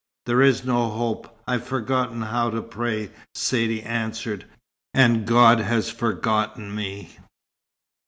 [0.25, 1.39] "There is no hope.
[1.47, 4.45] I've forgotten how to pray," Saidee answered,
[4.95, 7.17] "and God has forgotten me."